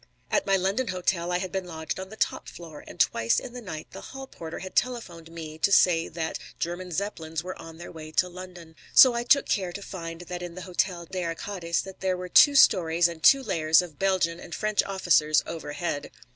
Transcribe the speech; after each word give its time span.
At 0.31 0.47
my 0.47 0.55
London 0.57 0.87
hotel 0.87 1.31
I 1.31 1.37
had 1.37 1.51
been 1.51 1.67
lodged 1.67 1.99
on 1.99 2.09
the 2.09 2.15
top 2.15 2.49
floor, 2.49 2.83
and 2.87 2.99
twice 2.99 3.39
in 3.39 3.53
the 3.53 3.61
night 3.61 3.85
the 3.91 4.01
hall 4.01 4.25
porter 4.25 4.57
had 4.57 4.75
telephoned 4.75 5.29
me 5.29 5.59
to 5.59 5.71
say 5.71 6.07
that 6.07 6.39
German 6.57 6.89
Zeppelins 6.91 7.43
were 7.43 7.55
on 7.61 7.77
their 7.77 7.91
way 7.91 8.09
to 8.13 8.27
London. 8.27 8.75
So 8.95 9.13
I 9.13 9.21
took 9.23 9.45
care 9.47 9.71
to 9.71 9.81
find 9.83 10.21
that 10.21 10.41
in 10.41 10.55
the 10.55 10.63
Hotel 10.63 11.05
des 11.05 11.23
Arcades 11.23 11.85
there 11.99 12.17
were 12.17 12.29
two 12.29 12.55
stories 12.55 13.07
and 13.07 13.21
two 13.21 13.43
layers 13.43 13.79
of 13.83 13.99
Belgian 13.99 14.39
and 14.39 14.55
French 14.55 14.81
officers 14.85 15.43
overhead. 15.45 16.09